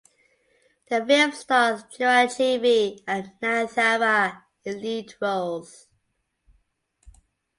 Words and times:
The 0.89 1.05
film 1.05 1.31
stars 1.31 1.83
Chiranjeevi 1.83 3.03
and 3.05 3.33
Nayanthara 3.39 4.41
in 4.65 4.81
lead 4.81 5.13
roles. 5.21 5.89